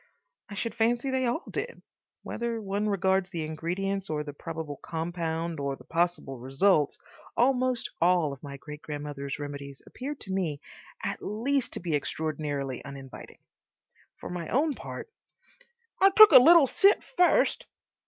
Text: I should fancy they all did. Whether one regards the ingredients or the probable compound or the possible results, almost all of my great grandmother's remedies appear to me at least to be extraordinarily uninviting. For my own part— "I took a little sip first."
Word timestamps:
I 0.49 0.55
should 0.55 0.73
fancy 0.73 1.11
they 1.11 1.27
all 1.27 1.43
did. 1.47 1.79
Whether 2.23 2.59
one 2.59 2.89
regards 2.89 3.29
the 3.29 3.43
ingredients 3.43 4.09
or 4.09 4.23
the 4.23 4.33
probable 4.33 4.77
compound 4.77 5.59
or 5.59 5.75
the 5.75 5.83
possible 5.83 6.39
results, 6.39 6.97
almost 7.37 7.91
all 8.01 8.33
of 8.33 8.41
my 8.41 8.57
great 8.57 8.81
grandmother's 8.81 9.37
remedies 9.37 9.79
appear 9.85 10.15
to 10.15 10.31
me 10.33 10.59
at 11.03 11.21
least 11.21 11.73
to 11.73 11.79
be 11.79 11.93
extraordinarily 11.95 12.83
uninviting. 12.83 13.41
For 14.17 14.31
my 14.31 14.49
own 14.49 14.73
part— 14.73 15.07
"I 16.01 16.09
took 16.09 16.31
a 16.31 16.39
little 16.39 16.65
sip 16.65 17.03
first." 17.15 17.67